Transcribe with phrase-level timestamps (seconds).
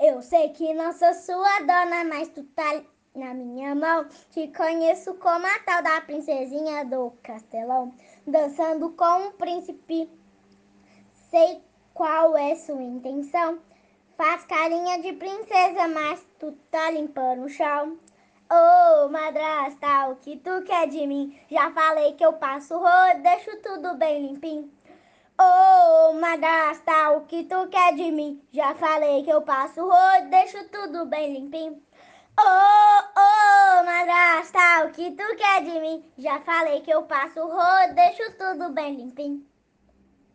[0.00, 2.82] Eu sei que não sou sua dona, mas tu tá
[3.16, 4.06] na minha mão.
[4.30, 7.92] Te conheço como a tal da princesinha do castelão,
[8.24, 10.08] dançando com um príncipe.
[11.30, 11.60] Sei
[11.92, 13.58] qual é sua intenção.
[14.16, 17.98] Faz carinha de princesa, mas tu tá limpando o chão.
[18.50, 21.36] Ô oh, madrasta, o que tu quer de mim?
[21.50, 24.70] Já falei que eu passo rodo, deixo tudo bem limpinho.
[25.40, 28.42] Ô oh, madrasta, o que tu quer de mim?
[28.52, 31.82] Já falei que eu passo rodo, deixo tudo bem limpinho.
[32.40, 36.04] Oh, oh, madrasta, o que tu quer de mim?
[36.16, 39.44] Já falei que eu passo rodo, deixo tudo bem limpinho.